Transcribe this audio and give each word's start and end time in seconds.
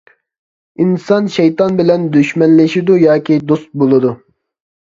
ئىنسان 0.85 1.27
شەيتان 1.35 1.77
بىلەن 1.81 2.07
دۈشمەنلىشىدۇ 2.17 2.97
ياكى 3.05 3.39
دوست 3.53 3.71
بولىدۇ. 3.83 4.17